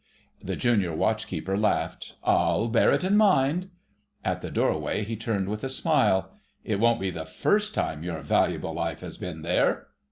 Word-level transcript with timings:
The 0.43 0.55
Junior 0.55 0.95
Watch 0.95 1.27
keeper 1.27 1.55
laughed. 1.55 2.15
"I'll 2.23 2.69
bear 2.69 2.91
it 2.91 3.03
in 3.03 3.15
mind." 3.17 3.69
At 4.25 4.41
the 4.41 4.49
doorway 4.49 5.03
he 5.03 5.15
turned 5.15 5.47
with 5.47 5.63
a 5.63 5.69
smile: 5.69 6.31
"It 6.63 6.79
won't 6.79 6.99
be 6.99 7.11
the 7.11 7.23
first 7.27 7.75
time 7.75 8.03
your 8.03 8.21
valuable 8.23 8.73
life 8.73 9.01
has 9.01 9.19
been 9.19 9.43
there." 9.43 9.85